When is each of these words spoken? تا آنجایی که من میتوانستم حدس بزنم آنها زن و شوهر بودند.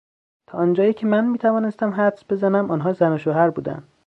تا 0.47 0.57
آنجایی 0.57 0.93
که 0.93 1.05
من 1.07 1.25
میتوانستم 1.25 1.91
حدس 1.93 2.23
بزنم 2.29 2.71
آنها 2.71 2.93
زن 2.93 3.11
و 3.13 3.17
شوهر 3.17 3.49
بودند. 3.49 3.83